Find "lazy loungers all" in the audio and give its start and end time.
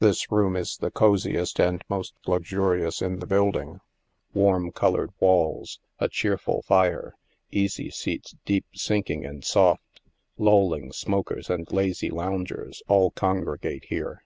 11.72-13.12